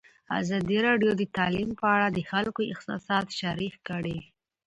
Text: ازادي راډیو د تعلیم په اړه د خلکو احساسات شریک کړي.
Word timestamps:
ازادي 0.41 0.77
راډیو 0.87 1.11
د 1.17 1.23
تعلیم 1.37 1.69
په 1.79 1.85
اړه 1.95 2.07
د 2.11 2.19
خلکو 2.31 2.61
احساسات 2.71 3.27
شریک 3.39 3.75
کړي. 3.89 4.17